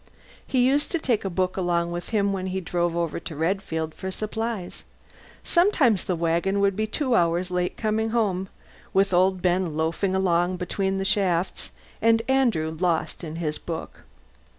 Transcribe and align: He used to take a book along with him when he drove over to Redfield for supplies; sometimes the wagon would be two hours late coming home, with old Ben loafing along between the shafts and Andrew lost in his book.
He 0.47 0.65
used 0.65 0.89
to 0.93 0.97
take 0.97 1.23
a 1.23 1.29
book 1.29 1.55
along 1.57 1.91
with 1.91 2.09
him 2.09 2.33
when 2.33 2.47
he 2.47 2.59
drove 2.59 2.97
over 2.97 3.19
to 3.19 3.35
Redfield 3.35 3.93
for 3.93 4.09
supplies; 4.09 4.83
sometimes 5.43 6.03
the 6.05 6.15
wagon 6.15 6.59
would 6.59 6.75
be 6.75 6.87
two 6.87 7.13
hours 7.13 7.51
late 7.51 7.77
coming 7.77 8.09
home, 8.09 8.49
with 8.95 9.13
old 9.13 9.43
Ben 9.43 9.77
loafing 9.77 10.15
along 10.15 10.57
between 10.57 10.97
the 10.97 11.05
shafts 11.05 11.69
and 12.01 12.23
Andrew 12.27 12.71
lost 12.79 13.23
in 13.23 13.35
his 13.35 13.59
book. 13.59 14.01